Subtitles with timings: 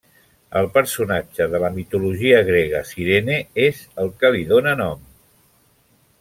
[0.59, 5.07] El personatge de la mitologia grega Cirene, és el que li dóna nom.